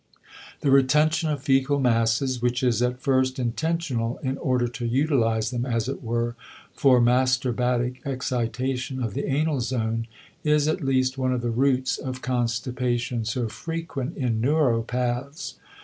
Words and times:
The 0.61 0.71
retention 0.71 1.29
of 1.29 1.43
fecal 1.43 1.79
masses, 1.79 2.41
which 2.41 2.63
is 2.63 2.81
at 2.81 2.99
first 2.99 3.37
intentional 3.37 4.17
in 4.23 4.35
order 4.39 4.67
to 4.67 4.85
utilize 4.87 5.51
them, 5.51 5.63
as 5.63 5.87
it 5.87 6.01
were, 6.01 6.35
for 6.73 6.99
masturbatic 6.99 8.01
excitation 8.03 9.03
of 9.03 9.13
the 9.13 9.27
anal 9.27 9.59
zone, 9.61 10.07
is 10.43 10.67
at 10.67 10.81
least 10.81 11.19
one 11.19 11.33
of 11.33 11.41
the 11.41 11.51
roots 11.51 11.99
of 11.99 12.23
constipation 12.23 13.25
so 13.25 13.47
frequent 13.47 14.17
in 14.17 14.41
neuropaths. 14.41 15.59